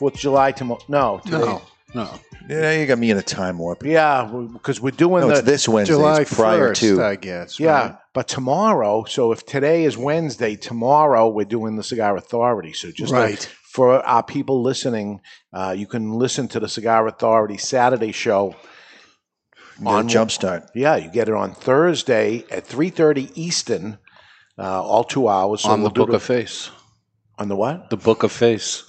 [0.00, 0.80] Fourth of July tomorrow.
[0.88, 1.38] No, today.
[1.38, 1.62] No,
[1.94, 2.20] no.
[2.48, 3.84] Yeah, you got me in a time warp.
[3.84, 5.94] Yeah, because we're doing No, the it's this Wednesday.
[5.94, 7.04] July it's prior 1st, to.
[7.04, 7.60] I guess.
[7.60, 7.96] Yeah, right?
[8.14, 9.04] but tomorrow.
[9.04, 12.72] So if today is Wednesday, tomorrow we're doing the Cigar Authority.
[12.72, 13.44] So just like, Right.
[13.74, 15.20] for our people listening,
[15.52, 18.56] uh, you can listen to the Cigar Authority Saturday show.
[19.84, 20.68] on Jumpstart.
[20.74, 23.98] Yeah, you get it on Thursday at three thirty Eastern,
[24.58, 25.60] uh, all two hours.
[25.62, 26.70] So on we'll the do Book of Face.
[27.38, 27.90] on the what?
[27.90, 28.84] The Book of Face.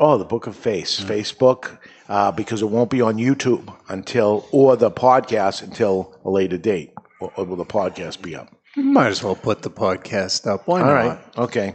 [0.00, 4.76] Oh, the Book of Face, Facebook, uh, because it won't be on YouTube until or
[4.76, 6.92] the podcast until a later date.
[7.20, 8.54] Or, or will the podcast be up?
[8.76, 10.66] Might as well put the podcast up.
[10.66, 10.92] Why All not?
[10.92, 11.38] right.
[11.38, 11.74] Okay.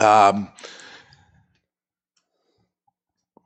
[0.00, 0.50] Um,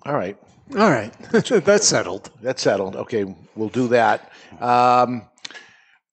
[0.04, 0.36] all right.
[0.72, 1.12] All right.
[1.30, 2.30] That's settled.
[2.42, 2.96] That's settled.
[2.96, 4.32] Okay, we'll do that.
[4.60, 5.28] Um,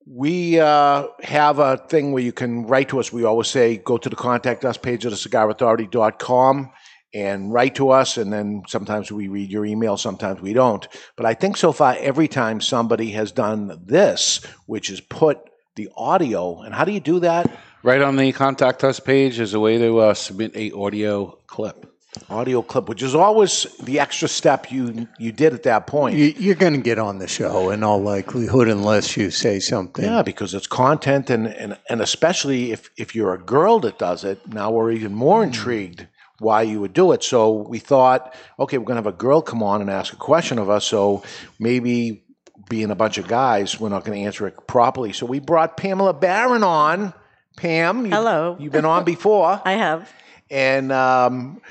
[0.06, 3.12] we uh, have a thing where you can write to us.
[3.12, 6.72] We always say go to the contact us page of the cigarauthority.com
[7.14, 8.18] and write to us.
[8.18, 10.88] And then sometimes we read your email, sometimes we don't.
[11.16, 15.40] But I think so far, every time somebody has done this, which is put
[15.76, 17.50] the audio, and how do you do that?
[17.84, 21.90] Right on the contact us page is a way to uh, submit a audio clip.
[22.30, 26.16] Audio clip, which is always the extra step you you did at that point.
[26.16, 30.06] You, you're going to get on the show in all likelihood unless you say something.
[30.06, 34.24] Yeah, because it's content, and, and, and especially if, if you're a girl that does
[34.24, 36.06] it, now we're even more intrigued
[36.40, 37.24] why you would do it.
[37.24, 40.18] So we thought, okay, we're going to have a girl come on and ask a
[40.18, 40.86] question of us.
[40.86, 41.24] So
[41.60, 42.24] maybe
[42.70, 45.14] being a bunch of guys, we're not going to answer it properly.
[45.14, 47.14] So we brought Pamela Barron on.
[47.56, 48.58] Pam, you, Hello.
[48.60, 50.12] You've been on before, I have.
[50.50, 51.62] and um,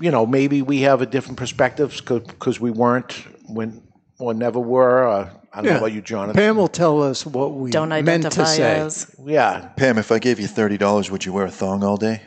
[0.00, 3.12] you know maybe we have a different perspectives because we weren't
[3.48, 3.82] when
[4.20, 5.08] or never were.
[5.08, 6.36] Uh, I don't know about you, Jonathan.
[6.36, 8.78] Pam will tell us what we Don't meant to say.
[8.78, 9.16] as.
[9.24, 12.22] Yeah, Pam, if I gave you thirty dollars, would you wear a thong all day?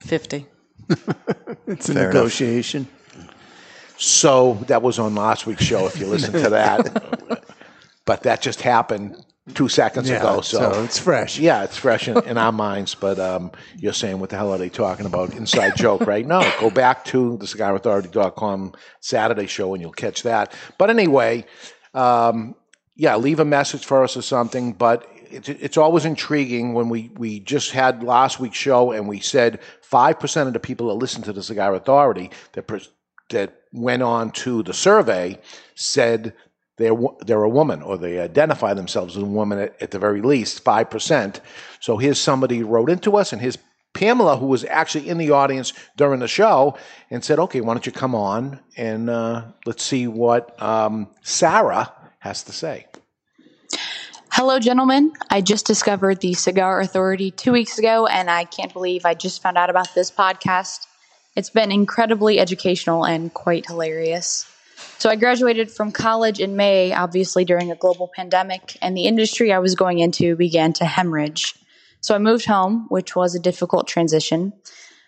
[0.00, 0.46] 50.
[1.66, 2.14] It's a Fair enough.
[2.14, 2.88] negotiation.
[3.96, 7.44] So that was on last week's show, if you listen to that.
[8.04, 9.16] but that just happened
[9.54, 10.40] two seconds Yeah, ago.
[10.40, 11.38] so, So, it's fresh.
[11.38, 12.94] yeah, it's fresh in, in our minds.
[12.96, 15.34] But um, you're saying, what the hell are they talking about?
[15.34, 16.26] Inside joke, right?
[16.26, 20.52] No, go back to the cigarauthority.com Saturday show and you'll catch that.
[20.78, 21.44] But anyway,
[21.94, 22.54] um,
[22.96, 24.72] yeah, leave a message for us or something.
[24.72, 29.20] But it's, it's always intriguing when we, we just had last week's show and we
[29.20, 29.60] said
[29.90, 32.88] 5% of the people that listen to the Cigar Authority that,
[33.30, 35.38] that went on to the survey
[35.74, 36.34] said
[36.76, 36.96] they're,
[37.26, 40.64] they're a woman or they identify themselves as a woman at, at the very least,
[40.64, 41.40] 5%.
[41.80, 43.58] So here's somebody who wrote into us and here's
[43.92, 46.76] Pamela, who was actually in the audience during the show,
[47.10, 51.92] and said, okay, why don't you come on and uh, let's see what um, Sarah
[52.20, 52.86] has to say.
[54.32, 55.12] Hello, gentlemen.
[55.28, 59.42] I just discovered the Cigar Authority two weeks ago, and I can't believe I just
[59.42, 60.86] found out about this podcast.
[61.34, 64.46] It's been incredibly educational and quite hilarious.
[64.98, 69.52] So, I graduated from college in May, obviously during a global pandemic, and the industry
[69.52, 71.56] I was going into began to hemorrhage.
[72.00, 74.52] So, I moved home, which was a difficult transition.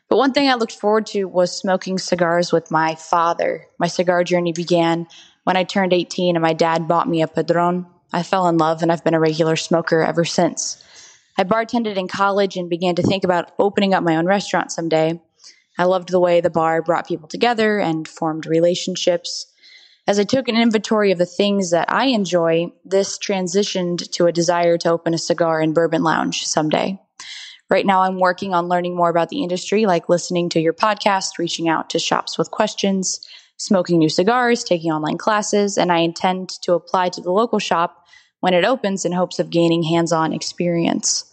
[0.08, 3.68] But one thing I looked forward to was smoking cigars with my father.
[3.78, 5.06] My cigar journey began
[5.44, 7.86] when I turned 18 and my dad bought me a Padron.
[8.12, 10.82] I fell in love and I've been a regular smoker ever since.
[11.38, 15.20] I bartended in college and began to think about opening up my own restaurant someday.
[15.78, 19.46] I loved the way the bar brought people together and formed relationships.
[20.06, 24.32] As I took an inventory of the things that I enjoy, this transitioned to a
[24.32, 27.00] desire to open a cigar and bourbon lounge someday.
[27.70, 31.38] Right now, I'm working on learning more about the industry, like listening to your podcast,
[31.38, 33.26] reaching out to shops with questions,
[33.56, 38.01] smoking new cigars, taking online classes, and I intend to apply to the local shop
[38.42, 41.24] when it opens in hopes of gaining hands on experience.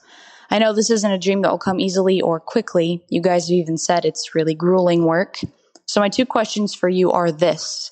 [0.51, 3.03] I know this isn't a dream that will come easily or quickly.
[3.09, 5.39] You guys have even said it's really grueling work.
[5.87, 7.91] So, my two questions for you are this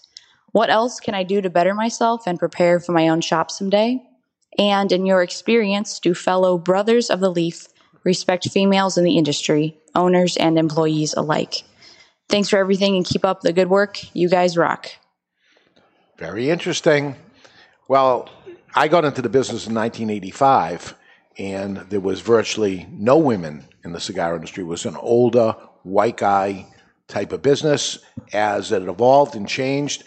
[0.51, 4.03] What else can I do to better myself and prepare for my own shop someday?
[4.59, 7.67] And in your experience, do fellow brothers of the leaf
[8.03, 11.63] respect females in the industry, owners and employees alike?
[12.29, 13.99] Thanks for everything and keep up the good work.
[14.15, 14.91] You guys rock.
[16.19, 17.15] Very interesting.
[17.87, 18.29] Well,
[18.77, 20.93] I got into the business in 1985,
[21.39, 24.63] and there was virtually no women in the cigar industry.
[24.63, 26.67] It was an older, white guy
[27.07, 27.97] type of business.
[28.33, 30.03] As it evolved and changed,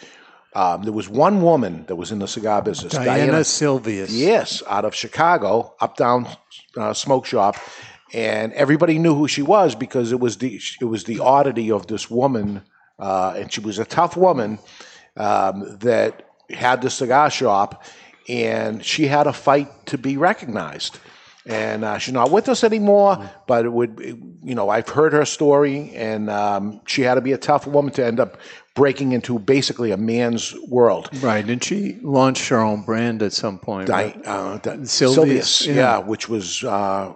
[0.54, 4.10] um, there was one woman that was in the cigar business, Diana, Silvius.
[4.12, 6.28] Yes, out of Chicago, up down
[6.76, 7.56] uh, smoke shop,
[8.14, 11.88] and everybody knew who she was because it was the it was the oddity of
[11.88, 12.62] this woman,
[13.00, 14.60] uh, and she was a tough woman
[15.16, 17.84] um, that had the cigar shop,
[18.28, 20.98] and she had a fight to be recognized.
[21.46, 23.98] And uh, she's not with us anymore, but it would,
[24.42, 27.92] you know, I've heard her story, and um, she had to be a tough woman
[27.94, 28.36] to end up
[28.74, 31.08] breaking into basically a man's world.
[31.22, 33.88] Right, and she launched her own brand at some point.
[33.88, 34.26] Di- right?
[34.26, 35.74] uh, Di- Silvius, Silvius, yeah.
[35.74, 35.98] yeah.
[35.98, 37.14] which was uh,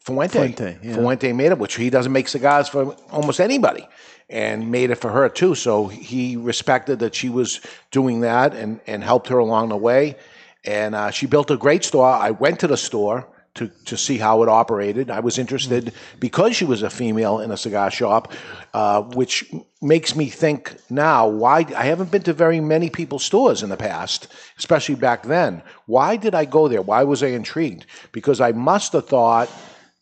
[0.00, 0.38] Fuente.
[0.38, 0.94] Fuente, yeah.
[0.94, 3.86] Fuente made it, which he doesn't make cigars for almost anybody,
[4.30, 5.56] and made it for her too.
[5.56, 7.60] So he respected that she was
[7.90, 10.16] doing that and, and helped her along the way.
[10.64, 12.06] And uh, she built a great store.
[12.06, 15.10] I went to the store to, to see how it operated.
[15.10, 18.32] I was interested because she was a female in a cigar shop,
[18.72, 23.62] uh, which makes me think now why I haven't been to very many people's stores
[23.62, 24.28] in the past,
[24.58, 25.62] especially back then.
[25.86, 26.82] Why did I go there?
[26.82, 27.86] Why was I intrigued?
[28.10, 29.48] Because I must have thought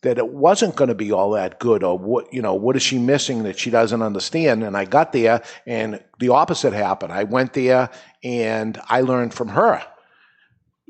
[0.01, 2.83] that it wasn't going to be all that good or what you know what is
[2.83, 7.23] she missing that she doesn't understand and i got there and the opposite happened i
[7.23, 7.89] went there
[8.21, 9.81] and i learned from her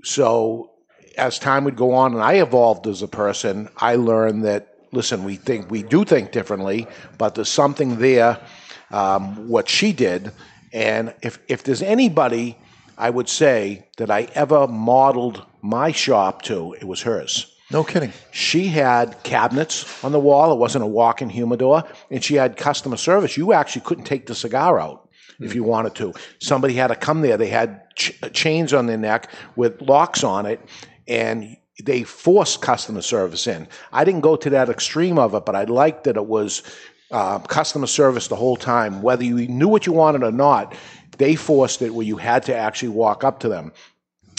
[0.03, 0.71] so
[1.17, 5.23] as time would go on and I evolved as a person, I learned that listen,
[5.23, 8.39] we think we do think differently, but there's something there,
[8.91, 10.31] um, what she did,
[10.71, 12.57] and if if there's anybody
[12.97, 17.49] I would say that I ever modeled my shop to, it was hers.
[17.71, 18.13] No kidding.
[18.31, 20.51] She had cabinets on the wall.
[20.51, 23.35] It wasn't a walk-in humidor, and she had customer service.
[23.35, 25.02] You actually couldn't take the cigar out
[25.43, 26.13] if you wanted to.
[26.39, 27.37] Somebody had to come there.
[27.37, 30.59] They had ch- chains on their neck with locks on it,
[31.07, 33.67] and they forced customer service in.
[33.91, 36.63] I didn't go to that extreme of it, but I liked that it was
[37.11, 40.75] uh, customer service the whole time, whether you knew what you wanted or not.
[41.17, 43.71] They forced it where you had to actually walk up to them,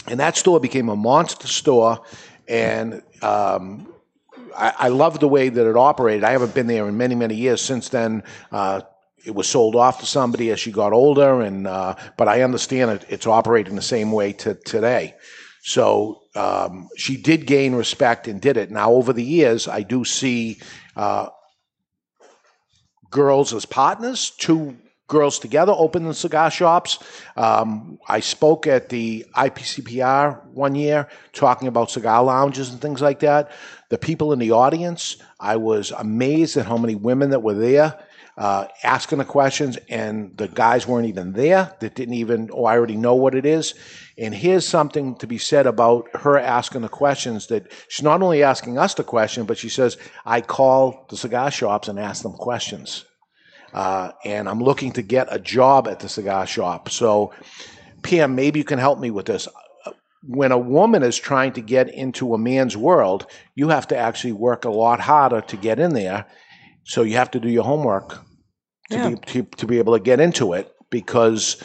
[0.07, 2.01] and that store became a monster store.
[2.47, 3.87] And um,
[4.55, 6.23] I, I love the way that it operated.
[6.23, 8.23] I haven't been there in many, many years since then.
[8.51, 8.81] Uh,
[9.25, 12.91] it was sold off to somebody as she got older, and uh, but I understand
[12.91, 15.15] it, it's operating the same way to today.
[15.63, 18.69] So um, she did gain respect and did it.
[18.69, 20.59] Now over the years, I do see
[20.95, 21.29] uh,
[23.09, 24.77] girls as partners, two
[25.07, 26.99] girls together opening cigar shops.
[27.35, 33.19] Um, I spoke at the IPCPR one year talking about cigar lounges and things like
[33.19, 33.51] that.
[33.89, 37.99] The people in the audience, I was amazed at how many women that were there.
[38.37, 42.75] Uh, asking the questions, and the guys weren't even there that didn't even, oh, I
[42.75, 43.75] already know what it is.
[44.17, 48.43] And here's something to be said about her asking the questions that she's not only
[48.43, 52.33] asking us the question, but she says, I call the cigar shops and ask them
[52.33, 53.05] questions.
[53.73, 56.89] Uh, and I'm looking to get a job at the cigar shop.
[56.89, 57.33] So,
[58.03, 59.47] Pam, maybe you can help me with this.
[60.27, 64.33] When a woman is trying to get into a man's world, you have to actually
[64.33, 66.25] work a lot harder to get in there.
[66.85, 68.09] So you have to do your homework
[68.91, 69.09] to, Yeah.
[69.09, 71.61] be, to, to be able to get into it because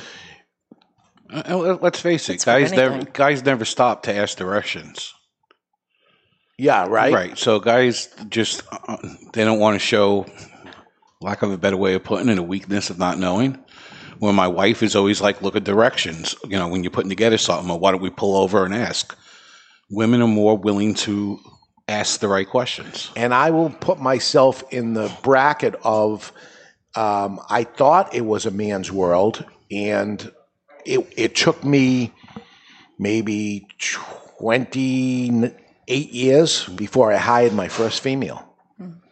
[1.33, 5.15] Uh, let- Let's face it, It's guys never guys never stop to ask directions.
[6.59, 7.13] yeah, right.
[7.15, 7.39] Right.
[7.39, 8.97] So guys just uh,
[9.33, 10.27] they don't want to show
[11.21, 13.59] lack of a better way of putting it a weakness of not knowing.
[14.19, 16.35] When my wife is always like, look at directions.
[16.45, 19.17] You know, when you're putting together something, or why don't we pull over and ask?
[19.89, 21.39] Women are more willing to
[21.91, 23.11] ask the right questions.
[23.17, 26.33] and I will put myself in the bracket of
[26.97, 30.33] um, I thought it was a man's world, and
[30.85, 32.13] it it took me
[32.99, 33.67] maybe
[34.39, 35.53] twenty
[35.89, 38.47] eight years before I hired my first female.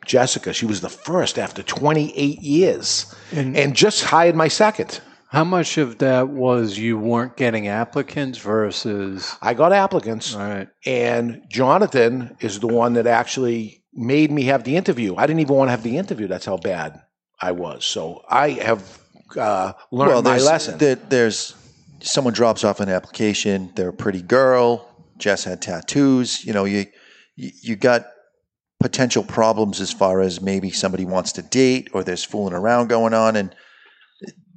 [0.06, 5.00] Jessica, she was the first after 28 years, And- and just hired my second.
[5.30, 9.36] How much of that was you weren't getting applicants versus?
[9.42, 10.34] I got applicants.
[10.34, 10.68] All right.
[10.86, 15.16] And Jonathan is the one that actually made me have the interview.
[15.16, 16.28] I didn't even want to have the interview.
[16.28, 17.02] That's how bad
[17.42, 17.84] I was.
[17.84, 18.98] So I have
[19.36, 20.78] uh, learned my there's, lesson.
[20.78, 21.54] there- there's
[22.00, 23.70] someone drops off an application.
[23.74, 24.88] They're a pretty girl.
[25.18, 26.42] Jess had tattoos.
[26.44, 26.86] You know, you
[27.36, 28.06] you, you got
[28.80, 33.12] potential problems as far as maybe somebody wants to date or there's fooling around going
[33.12, 33.54] on, and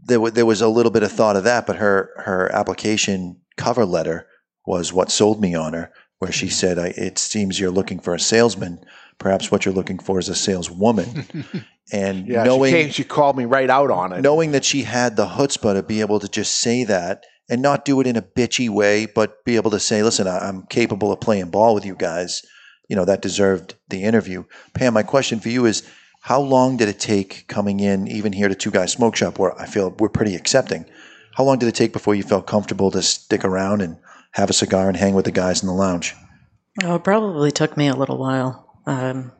[0.03, 1.65] there wa- there was a little bit of thought of that.
[1.65, 4.27] But her her application cover letter
[4.65, 6.53] was what sold me on her, where she mm-hmm.
[6.53, 8.83] said, I, "It seems you're looking for a salesman.
[9.17, 11.25] Perhaps what you're looking for is a saleswoman."
[11.91, 14.21] and yeah, knowing she, came, she called me right out on it.
[14.21, 17.85] knowing that she had the chutzpah to be able to just say that and not
[17.85, 21.11] do it in a bitchy way, but be able to say, "Listen, I- I'm capable
[21.11, 22.41] of playing ball with you guys."
[22.87, 24.43] You know that deserved the interview.
[24.73, 25.83] Pam, my question for you is:
[26.21, 29.59] How long did it take coming in, even here to Two Guys Smoke Shop, where
[29.59, 30.85] I feel we're pretty accepting?
[31.35, 33.97] How long did it take before you felt comfortable to stick around and
[34.33, 36.13] have a cigar and hang with the guys in the lounge?
[36.83, 38.69] Oh, it probably took me a little while.
[38.85, 39.31] Um,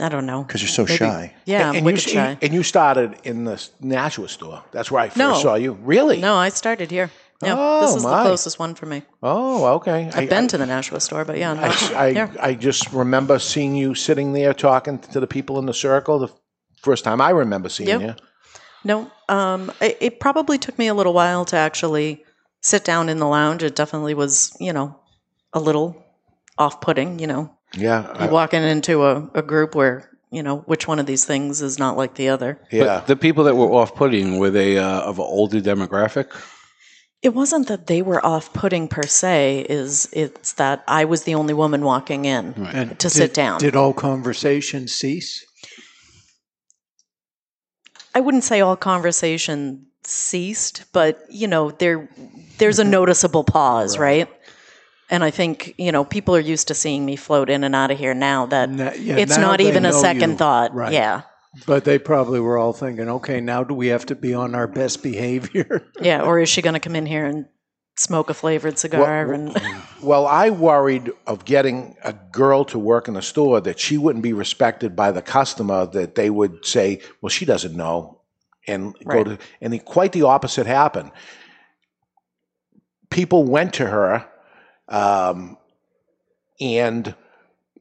[0.00, 0.42] I don't know.
[0.44, 1.34] Because you're so Maybe- shy.
[1.44, 2.38] Yeah, I'm and you, shy.
[2.40, 4.64] and you started in the Nashua store.
[4.72, 5.34] That's where I first No.
[5.34, 5.74] saw you.
[5.82, 6.20] Really?
[6.20, 7.10] No, I started here.
[7.42, 8.18] Yeah, Oh, this is my.
[8.22, 9.02] the closest one for me.
[9.22, 10.10] Oh, okay.
[10.14, 12.30] I've been to the Nashua store, but yeah, not I, I, here.
[12.40, 16.18] I just remember seeing you sitting there talking to the people in the circle.
[16.20, 16.28] The
[16.82, 18.00] first time I remember seeing Yep.
[18.00, 18.14] you.
[18.84, 22.24] No, um, it, it probably took me a little while to actually
[22.60, 23.62] sit down in the lounge.
[23.62, 24.98] It definitely was, you know,
[25.52, 25.96] a little
[26.58, 27.18] off-putting.
[27.18, 28.08] You know, Yeah.
[28.14, 31.60] I- you walking into a, a group where you know which one of these things
[31.60, 32.58] is not like the other.
[32.70, 32.84] yeah.
[32.84, 36.28] But the people that were off-putting were they uh, of an older demographic?
[37.22, 39.66] It wasn't that they were off-putting per se.
[39.68, 43.60] Is it's that I was the only woman walking in And to did- sit down.
[43.60, 45.44] Did all conversation cease?
[48.14, 52.08] I wouldn't say all conversation ceased, but you know, there
[52.58, 52.90] there's a mm-hmm.
[52.90, 54.28] noticeable pause, right?
[55.08, 57.90] And I think you know people are used to seeing me float in and out
[57.90, 58.46] of here now.
[58.46, 60.36] That Na- yeah, it's now not even a second you.
[60.36, 60.74] thought.
[60.74, 60.92] Right.
[60.92, 61.22] Yeah,
[61.66, 64.66] But they probably were all thinking, okay, now do we have to be on our
[64.66, 65.86] best behavior?
[66.00, 66.22] yeah.
[66.22, 67.46] Or is she going to come in here and
[67.96, 69.32] smoke a flavored cigar?
[69.32, 69.54] and
[70.02, 74.22] Well, I worried of getting a girl to work in the store that she wouldn't
[74.22, 75.86] be respected by the customer.
[75.86, 78.22] That they would say, "Well, she doesn't know,"
[78.66, 79.24] and Right.
[79.24, 81.12] go to and the, quite the opposite happened.
[83.10, 84.26] People went to her,
[84.88, 85.58] um,
[86.60, 87.14] and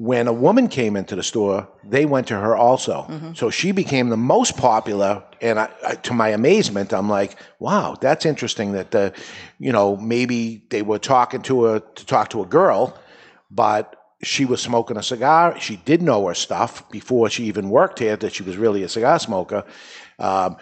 [0.02, 3.06] when a woman came into the store, they went to her also.
[3.36, 5.22] So she became the most popular.
[5.42, 8.72] And I, I, to my amazement, I'm like, wow, that's interesting.
[8.72, 9.14] That the,
[9.60, 12.98] you know, maybe they were talking to her to talk to a girl,
[13.52, 15.60] but she was smoking a cigar.
[15.60, 18.16] She did know her stuff before she even worked here.
[18.16, 19.64] That she was really a cigar smoker.
[20.18, 20.58] Um,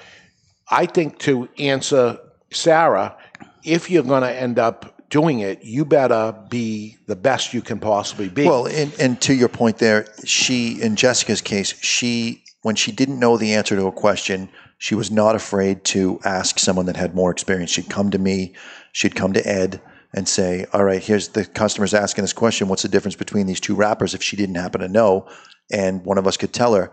[0.69, 2.19] I think to answer
[2.51, 3.15] Sarah,
[3.63, 7.79] if you're going to end up doing it, you better be the best you can
[7.79, 8.45] possibly be.
[8.45, 13.19] Well, and, and to your point there, she, in Jessica's case, she, when she didn't
[13.19, 17.15] know the answer to a question, she was not afraid to ask someone that had
[17.15, 17.71] more experience.
[17.71, 18.55] She'd come to me,
[18.93, 19.81] she'd come to Ed
[20.13, 22.67] and say, All right, here's the customer's asking this question.
[22.67, 25.27] What's the difference between these two wrappers if she didn't happen to know?
[25.71, 26.91] And one of us could tell her.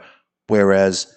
[0.48, 1.15] Whereas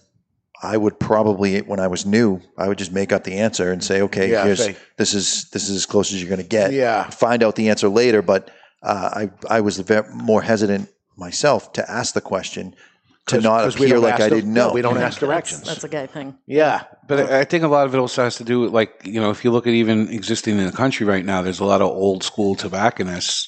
[0.61, 3.81] I would probably, when I was new, I would just make up the answer and
[3.83, 6.47] say, "Okay, Yeah, here's say- this is this is as close as you're going to
[6.47, 7.09] get." Yeah.
[7.09, 8.21] find out the answer later.
[8.21, 8.51] But
[8.83, 9.09] uh,
[9.49, 12.75] I I was ve- more hesitant myself to ask the question
[13.27, 14.73] to not 'cause we appear don't like I didn't no, know.
[14.73, 15.63] we don't ask that's, directions.
[15.63, 16.35] that's a guy thing.
[16.47, 18.91] yeah, But I I think a lot of it also has to do with, like,
[19.05, 21.65] you know, if you look at even existing in the country right now, there's a
[21.65, 23.47] lot of old school tobacconists.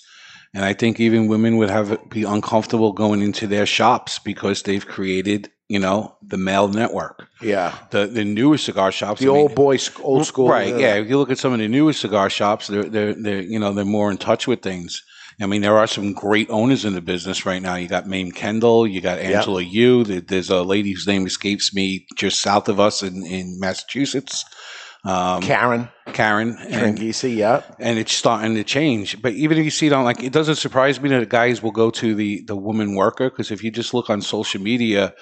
[0.54, 4.86] And I think even women would have be uncomfortable going into their shops because they've
[4.86, 5.98] created, you know,
[6.34, 7.28] the male network.
[7.42, 7.70] yeah.
[7.92, 9.20] The the newer cigar shops.
[9.22, 10.50] The I mean- old boy, sc- old school.
[10.50, 10.74] Right.
[10.74, 10.96] uh, Yeah.
[11.02, 13.72] If you look at some of the newer cigar shops, they're they're they're you know
[13.74, 15.02] they're more in touch with things.
[15.42, 17.76] I mean, there are some great owners in the business right now.
[17.76, 20.04] You got Mame Kendall, you got Angela Yu.
[20.04, 24.46] There's a lady whose name escapes me just south of us in, in Massachusetts,
[25.04, 26.56] um, Karen Karen.
[26.70, 27.64] Tringisi, yeah.
[27.80, 29.20] and it's starting to change.
[29.20, 31.72] But even if you see it on, like, it doesn't surprise me that guys will
[31.84, 35.14] go to the the woman worker because if you just look on social media,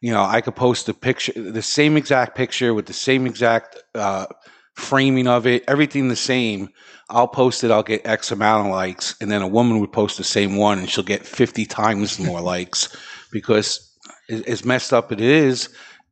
[0.00, 3.82] you know, I could post a picture, the same exact picture with the same exact
[3.94, 4.26] uh,
[4.74, 6.68] framing of it, everything the same.
[7.10, 10.16] I'll post it, I'll get X amount of likes, and then a woman would post
[10.16, 12.94] the same one and she'll get 50 times more likes
[13.30, 13.90] because
[14.30, 15.68] as as messed up it is,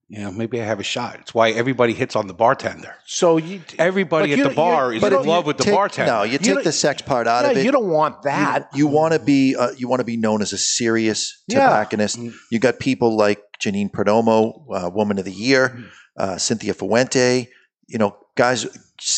[0.08, 1.16] you know, maybe I have a shot.
[1.20, 2.94] It's why everybody hits on the bartender.
[3.06, 6.12] So you, Everybody at you- the bar you- is in love with the bartender.
[6.12, 7.64] No, you take the sex part out yeah, of it.
[7.64, 8.68] you don't want that.
[8.74, 11.60] You, want to be uh, you want to be known as a serious Yeah.
[11.60, 12.18] tobacconist.
[12.50, 15.84] You got people like Janine Perdomo, uh, Woman of the Year,
[16.16, 17.48] uh, Cynthia Fuente.
[17.86, 18.66] You know, guys.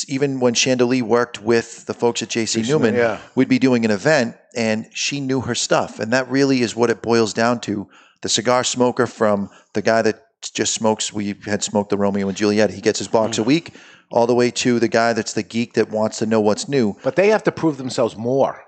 [0.09, 3.21] Even when Chandelier worked with the folks at JC Newman, yeah.
[3.35, 6.89] we'd be doing an event, and she knew her stuff, and that really is what
[6.89, 7.87] it boils down to.
[8.23, 11.13] The cigar smoker from the guy that just smokes.
[11.13, 12.71] We had smoked the Romeo and Juliet.
[12.71, 13.75] He gets his box a week,
[14.11, 16.97] all the way to the guy that's the geek that wants to know what's new.
[17.03, 18.65] But they have to prove themselves more.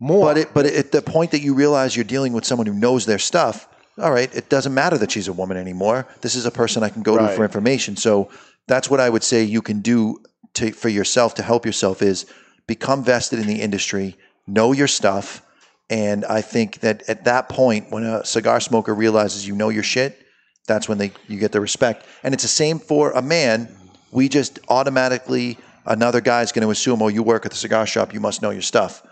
[0.00, 0.26] More.
[0.26, 3.06] But it, but at the point that you realize you're dealing with someone who knows
[3.06, 3.68] their stuff,
[3.98, 6.06] all right, it doesn't matter that she's a woman anymore.
[6.20, 7.96] This is a person I can go to for information.
[7.96, 8.30] So
[8.66, 10.22] that's what I would say you can do
[10.54, 12.26] to for yourself to help yourself is
[12.66, 14.16] become vested in the industry,
[14.46, 15.42] know your stuff,
[15.90, 19.82] and I think that at that point, when a cigar smoker realizes you know your
[19.82, 20.24] shit,
[20.66, 22.06] that's when they you get the respect.
[22.22, 23.68] And it's the same for a man.
[24.12, 28.14] We just automatically another guy's going to assume, oh, you work at the cigar shop,
[28.14, 29.04] you must know your stuff.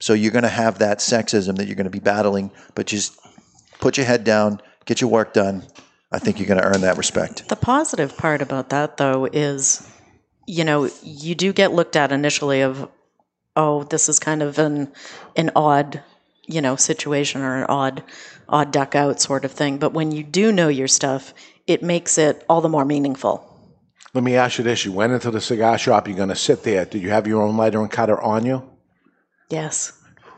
[0.00, 3.18] So you're going to have that sexism that you're going to be battling, but just
[3.80, 5.62] put your head down, get your work done.
[6.12, 7.48] I think you're going to earn that respect.
[7.48, 9.86] The positive part about that, though, is
[10.46, 12.88] you know you do get looked at initially of
[13.56, 14.92] oh this is kind of an
[15.34, 16.02] an odd
[16.46, 18.04] you know situation or an odd
[18.48, 19.78] odd duck out sort of thing.
[19.78, 21.34] But when you do know your stuff,
[21.66, 23.52] it makes it all the more meaningful.
[24.14, 26.06] Let me ask you this: You went into the cigar shop.
[26.06, 26.84] You're going to sit there.
[26.84, 28.62] Did you have your own lighter and cutter on you?
[29.50, 29.92] Yes.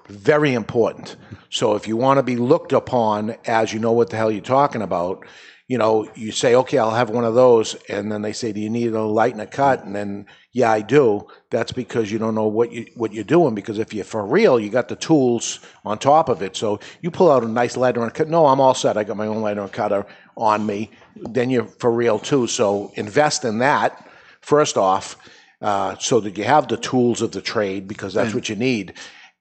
[0.09, 1.17] Very important.
[1.51, 4.41] So if you want to be looked upon as you know what the hell you're
[4.41, 5.25] talking about,
[5.69, 8.61] you know, you say, okay, I'll have one of those, and then they say, do
[8.61, 9.85] you need a light and a cut?
[9.85, 11.27] And then, yeah, I do.
[11.51, 13.55] That's because you don't know what you what you're doing.
[13.55, 16.57] Because if you're for real, you got the tools on top of it.
[16.57, 18.29] So you pull out a nice lighter and cut.
[18.29, 18.97] No, I'm all set.
[18.97, 20.07] I got my own lighter and cutter
[20.39, 20.91] on me.
[21.17, 22.47] Then you're for real too.
[22.47, 24.09] So invest in that
[24.41, 25.19] first off,
[25.61, 28.95] uh, so that you have the tools of the trade because that's what you need.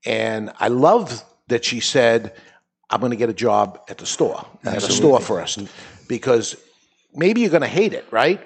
[0.06, 2.34] And I love that she said,
[2.90, 5.68] I'm going to get a job at the store, at a store first,
[6.08, 6.56] because
[7.14, 8.40] maybe you're going to hate it, right?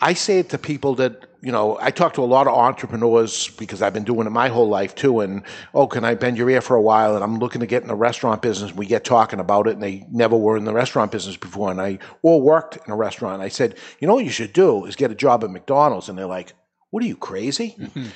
[0.00, 3.48] I say it to people that, you know, I talk to a lot of entrepreneurs
[3.48, 5.20] because I've been doing it my whole life too.
[5.20, 5.42] And,
[5.74, 7.14] oh, can I bend your ear for a while?
[7.14, 8.74] And I'm looking to get in the restaurant business.
[8.74, 11.70] We get talking about it and they never were in the restaurant business before.
[11.70, 13.42] And I, or worked in a restaurant.
[13.42, 16.08] I said, you know what you should do is get a job at McDonald's.
[16.08, 16.52] And they're like,
[16.90, 17.74] what are you crazy?
[17.78, 18.06] Mm-hmm.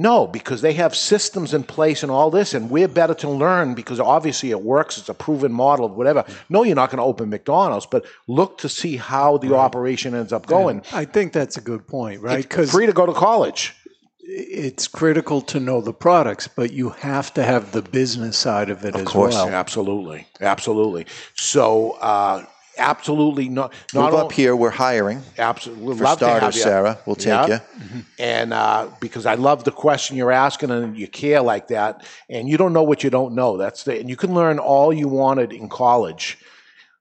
[0.00, 3.74] No, because they have systems in place and all this, and we're better to learn
[3.74, 4.96] because obviously it works.
[4.96, 6.24] It's a proven model, of whatever.
[6.48, 10.32] No, you're not going to open McDonald's, but look to see how the operation ends
[10.32, 10.82] up going.
[10.92, 12.42] I think that's a good point, right?
[12.42, 13.74] Because free to go to college.
[14.20, 18.84] it's critical to know the products, but you have to have the business side of
[18.84, 19.34] it as course.
[19.34, 19.48] well.
[19.48, 21.06] Absolutely, absolutely.
[21.34, 22.44] So, uh,
[22.78, 23.72] absolutely not.
[23.94, 24.54] Not Move all- up here.
[24.56, 25.22] We're hiring.
[25.38, 26.62] Absolutely, For love to have starters, you.
[26.62, 27.60] Sarah, we'll take Yeah.
[27.86, 28.02] you.
[28.18, 32.48] And uh, because I love the question you're asking, and you care like that, and
[32.48, 33.56] you don't know what you don't know.
[33.56, 36.38] That's the, and you can learn all you wanted in college.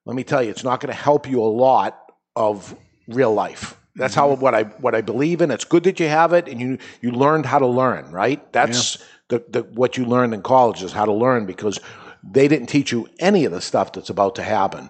[0.05, 2.75] Let me tell you, it's not going to help you a lot of
[3.07, 3.75] real life.
[3.95, 5.49] That's how what I what I believe in.
[5.51, 8.11] It's good that you have it, and you you learned how to learn.
[8.11, 8.51] Right?
[8.53, 11.79] That's the, the what you learned in college is how to learn because
[12.23, 14.89] they didn't teach you any of the stuff that's about to happen.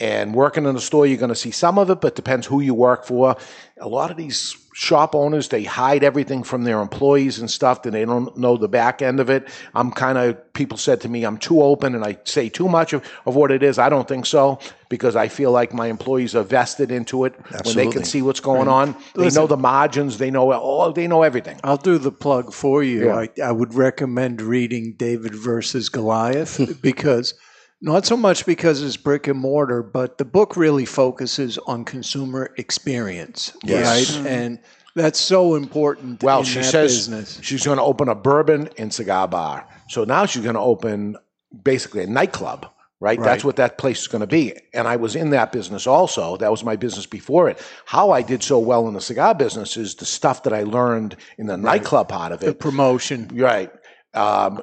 [0.00, 2.60] And working in the store, you're going to see some of it, but depends who
[2.60, 3.36] you work for.
[3.78, 7.94] A lot of these shop owners, they hide everything from their employees and stuff, and
[7.94, 9.48] they don't know the back end of it.
[9.74, 12.94] I'm kind of, people said to me, I'm too open and I say too much
[12.94, 13.78] of, of what it is.
[13.78, 17.76] I don't think so because I feel like my employees are vested into it when
[17.76, 18.96] they can see what's going on.
[19.14, 21.60] They know the margins, they know, oh, they know everything.
[21.64, 23.06] I'll do the plug for you.
[23.06, 23.16] Yeah.
[23.16, 27.34] I, I would recommend reading David versus Goliath because
[27.82, 32.54] not so much because it's brick and mortar, but the book really focuses on consumer
[32.56, 33.86] experience, Yes.
[33.86, 34.18] right?
[34.18, 34.26] Mm-hmm.
[34.28, 34.58] And
[34.94, 36.22] that's so important.
[36.22, 37.40] Well, in she that says business.
[37.42, 39.66] she's going to open a bourbon and cigar bar.
[39.88, 41.16] So now she's going to open
[41.64, 42.66] basically a nightclub,
[43.00, 43.20] right?
[43.20, 44.54] That's what that place is going to be.
[44.72, 46.36] And I was in that business also.
[46.36, 47.60] That was my business before it.
[47.84, 51.16] How I did so well in the cigar business is the stuff that I learned
[51.36, 52.46] in the nightclub part of it.
[52.46, 52.60] the it.
[52.60, 53.28] promotion.
[53.34, 53.70] Right.
[54.14, 54.62] Um,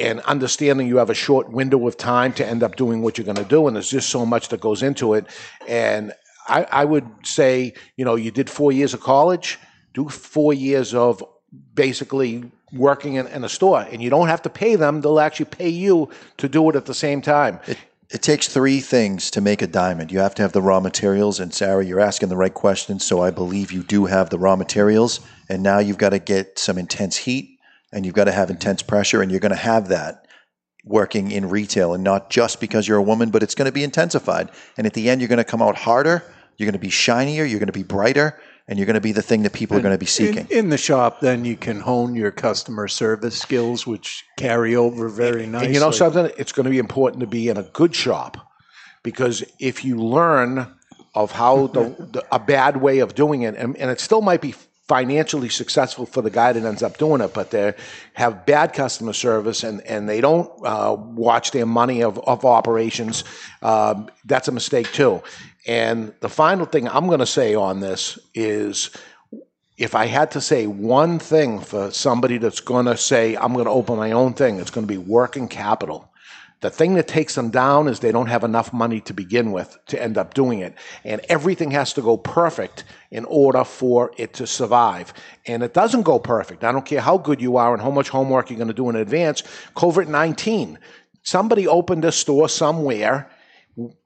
[0.00, 3.24] and understanding you have a short window of time to end up doing what you're
[3.24, 5.26] going to do, and there's just so much that goes into it.
[5.68, 6.12] And
[6.48, 9.58] I, I would say, you know, you did four years of college,
[9.94, 11.22] do four years of
[11.74, 15.46] basically working in, in a store, and you don't have to pay them; they'll actually
[15.46, 17.60] pay you to do it at the same time.
[18.10, 20.10] It takes three things to make a diamond.
[20.10, 23.20] You have to have the raw materials, and Sarah, you're asking the right questions, so
[23.20, 25.20] I believe you do have the raw materials.
[25.50, 27.57] And now you've got to get some intense heat,
[27.92, 30.26] and you've got to have intense pressure, and you're going to have that
[30.84, 33.84] working in retail, and not just because you're a woman, but it's going to be
[33.84, 34.50] intensified.
[34.76, 36.24] And at the end, you're going to come out harder.
[36.56, 37.44] You're going to be shinier.
[37.44, 39.80] You're going to be brighter, and you're going to be the thing that people are
[39.80, 40.46] going to be seeking.
[40.50, 45.08] In, in the shop, then you can hone your customer service skills, which carry over
[45.08, 45.66] very nicely.
[45.66, 46.30] And you know something?
[46.36, 48.48] It's going to be important to be in a good shop
[49.02, 50.74] because if you learn
[51.14, 54.40] of how the, the a bad way of doing it, and, and it still might
[54.40, 54.54] be
[54.88, 57.74] financially successful for the guy that ends up doing it, but they
[58.14, 63.22] have bad customer service and, and they don't uh, watch their money of, of operations.
[63.62, 65.22] Um, that's a mistake too.
[65.66, 68.90] And the final thing I'm going to say on this is
[69.76, 73.66] if I had to say one thing for somebody that's going to say, I'm going
[73.66, 76.07] to open my own thing, it's going to be working capital.
[76.60, 79.78] The thing that takes them down is they don't have enough money to begin with
[79.86, 80.74] to end up doing it.
[81.04, 85.14] And everything has to go perfect in order for it to survive.
[85.46, 86.64] And it doesn't go perfect.
[86.64, 88.88] I don't care how good you are and how much homework you're going to do
[88.90, 89.42] in advance.
[89.76, 90.78] COVID 19.
[91.22, 93.30] Somebody opened a store somewhere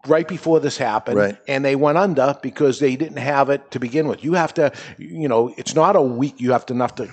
[0.07, 1.39] right before this happened Right.
[1.49, 4.23] and they went under because they didn't have it to begin with.
[4.23, 7.09] You have to, you know, it's not a week you have to enough to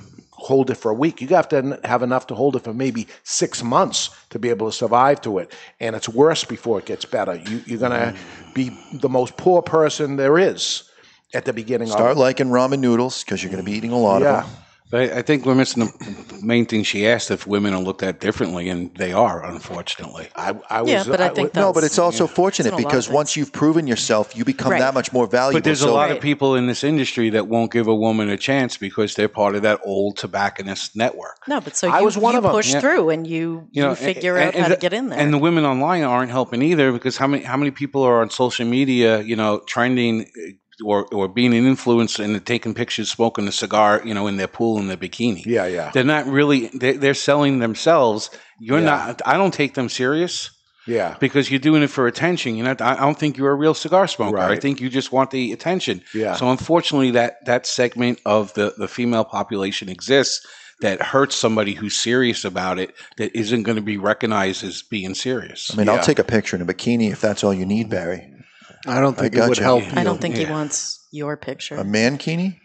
[0.50, 1.22] hold it for a week.
[1.22, 4.70] You have to have enough to hold it for maybe six months to be able
[4.70, 5.54] to survive to it.
[5.80, 7.36] And it's worse before it gets better.
[7.36, 8.54] You, you're going to mm.
[8.54, 10.90] be the most poor person there is
[11.34, 13.98] at the beginning Start of liking ramen noodles because you're going to be eating a
[13.98, 14.40] lot Yeah.
[14.40, 14.56] of them.
[14.92, 18.02] But I I think we're missing the main thing she asked if women are looked
[18.02, 20.30] at differently, and they are, unfortunately.
[20.36, 22.76] I, I was, Yeah, but I think No, but it's also fortunate It's in a
[22.78, 24.80] lot of because once you've proven yourself, you become Right.
[24.80, 25.58] that much more valuable.
[25.60, 28.30] But there's a So- lot of people in this industry that won't give a woman
[28.30, 31.38] a chance because they're part of that old tobacconist network.
[31.48, 32.52] No, but so you, I was one you of 'em.
[32.52, 32.80] push Yeah.
[32.82, 35.10] through and you You know, you figure and- out and how the- to get in
[35.10, 35.20] there.
[35.20, 38.30] And the women online aren't helping either because how many how many people are on
[38.32, 40.26] social media, you know, trending
[40.84, 44.48] or or being an influencer and taking pictures, smoking a cigar, you know, in their
[44.48, 45.46] pool in their bikini.
[45.46, 45.92] Yeah, yeah.
[45.94, 46.68] They're not really.
[46.74, 48.30] They're, they're selling themselves.
[48.60, 48.86] You're Yeah.
[48.86, 49.22] not.
[49.26, 50.52] I don't take them serious
[50.88, 51.16] yeah.
[51.20, 52.56] because you're doing it for attention.
[52.56, 52.82] You're not.
[52.82, 54.38] I I don't think you're a real cigar smoker.
[54.40, 56.02] I think you just want the attention.
[56.14, 56.36] Yeah.
[56.36, 60.46] So unfortunately, that that segment of the the female population exists
[60.82, 65.14] that hurts somebody who's serious about it that isn't going to be recognized as being
[65.14, 65.72] serious.
[65.74, 65.94] I mean, Yeah.
[65.96, 68.32] I'll take a picture in a bikini if that's all you need, Barry.
[68.90, 69.64] I don't think it would you.
[69.64, 71.76] help I don't think he wants your picture.
[71.76, 72.58] A mankini?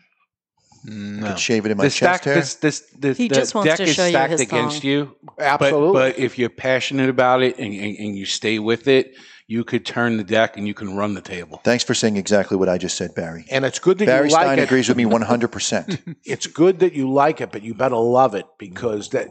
[0.87, 1.29] No.
[1.29, 2.35] Could shave it in my the chest stack, hair.
[2.35, 4.83] this, this, this, He the just wants deck to is show you stacked his against
[4.83, 4.91] thong.
[4.91, 5.17] you.
[5.39, 5.93] Absolutely.
[5.93, 9.15] But, but if you're passionate about it and, and, and you stay with it,
[9.47, 11.61] you could turn the deck and you can run the table.
[11.65, 13.45] Thanks for saying exactly what I just said, Barry.
[13.51, 14.63] and it's good that Barry you like Stein it.
[14.63, 16.17] agrees with me 100%.
[16.25, 19.29] it's good that you like it, but you better love it because that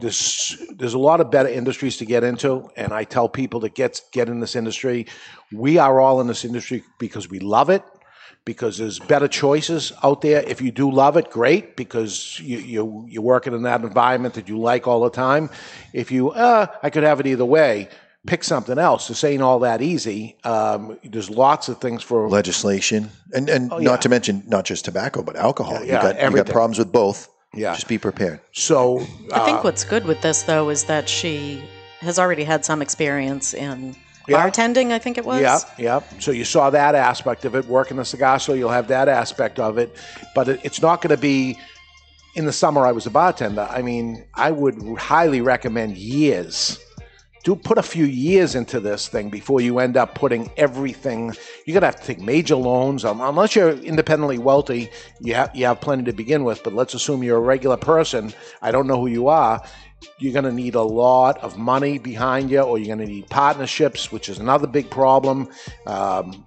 [0.00, 3.74] there's there's a lot of better industries to get into, and I tell people that
[3.74, 5.06] get get in this industry,
[5.52, 7.82] we are all in this industry because we love it.
[8.44, 10.42] Because there's better choices out there.
[10.42, 11.76] If you do love it, great.
[11.76, 15.48] Because you you you're working in that environment that you like all the time.
[15.92, 17.88] If you, uh, I could have it either way.
[18.26, 19.08] Pick something else.
[19.08, 20.36] This ain't all that easy.
[20.44, 23.10] Um, there's lots of things for Legislation.
[23.34, 23.88] And, and Oh, yeah.
[23.88, 25.74] not to mention, not just tobacco, but alcohol.
[25.74, 27.28] Yeah, you, yeah, got, you got problems with both.
[27.52, 27.74] Yeah.
[27.74, 28.40] Just be prepared.
[28.52, 29.00] so.
[29.32, 31.62] I uh, think what's good with this though is that she
[32.00, 33.94] has already had some experience in
[34.28, 34.48] Yeah.
[34.48, 34.92] bartending.
[34.92, 35.40] I think it was.
[35.42, 36.22] Yep, yep.
[36.22, 37.66] So you saw that aspect of it.
[37.66, 39.94] Working the cigar store, you'll have that aspect of it.
[40.34, 41.58] But it, it's not going to be
[42.36, 42.86] in the summer.
[42.86, 43.66] I was a bartender.
[43.68, 46.78] I mean, I would highly recommend years.
[47.44, 51.34] Do put a few years into this thing before you end up putting everything.
[51.66, 54.90] You're gonna have to take major loans, um, unless you're independently wealthy.
[55.20, 56.62] You have you have plenty to begin with.
[56.62, 58.32] But let's assume you're a regular person.
[58.60, 59.60] I don't know who you are.
[60.18, 63.28] You're going to need a lot of money behind you, or you're going to need
[63.28, 65.48] partnerships, which is another big problem.
[65.86, 66.44] Um,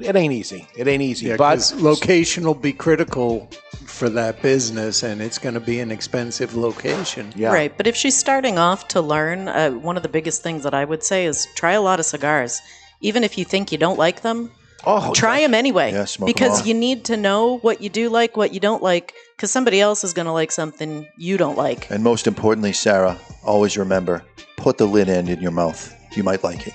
[0.00, 0.66] it ain't easy.
[0.76, 1.26] It ain't easy.
[1.26, 3.50] Yeah, but location will be critical
[3.98, 7.32] for that business, and it's going to be an expensive location.
[7.36, 10.62] yeah, Right, but if she's starting off to learn, uh, one of the biggest things
[10.62, 12.62] that I would say is try a lot of cigars.
[13.00, 14.50] Even if you think you don't like them,
[14.86, 15.92] Oh, try them anyway.
[15.92, 16.66] Yeah, smoke 'em because all.
[16.68, 20.04] you need to know what you do like, what you don't like, because somebody else
[20.04, 21.90] is going to like something you don't like.
[21.90, 24.22] And most importantly, Sarah, always remember
[24.56, 25.92] put the lid end in your mouth.
[26.16, 26.74] You might like it.